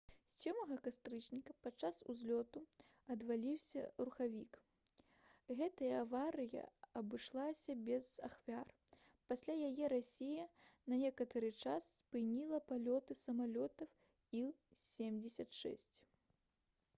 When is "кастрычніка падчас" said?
0.85-1.97